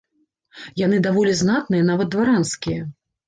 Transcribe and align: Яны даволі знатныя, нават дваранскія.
Яны 0.85 0.97
даволі 1.07 1.35
знатныя, 1.41 1.83
нават 1.91 2.09
дваранскія. 2.15 2.81